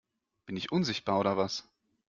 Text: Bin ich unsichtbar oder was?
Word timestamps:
Bin 0.47 0.57
ich 0.57 0.71
unsichtbar 0.71 1.19
oder 1.19 1.37
was? 1.37 1.69